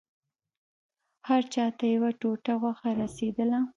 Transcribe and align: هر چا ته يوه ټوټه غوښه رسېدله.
هر 1.27 1.43
چا 1.53 1.65
ته 1.77 1.85
يوه 1.95 2.11
ټوټه 2.19 2.53
غوښه 2.61 2.89
رسېدله. 3.01 3.59